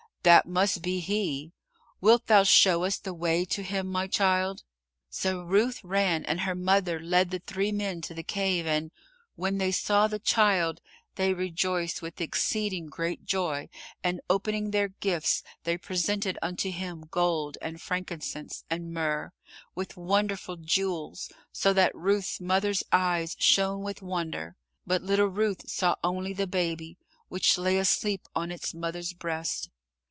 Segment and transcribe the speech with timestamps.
[0.23, 1.51] "That must be he.
[1.99, 4.61] Wilt thou show us the way to Him, my child?"
[5.09, 8.91] So Ruth ran and her mother led the three men to the cave and
[9.35, 10.79] "when they saw the Child,
[11.15, 13.67] they rejoiced with exceeding great joy,
[14.03, 19.31] and opening their gifts, they presented unto Him gold, and frankincense and myrrh,"
[19.73, 24.55] with wonderful jewels, so that Ruth's mother's eyes shone with wonder,
[24.85, 29.71] but little Ruth saw only the Baby, which lay asleep on its mother's breast.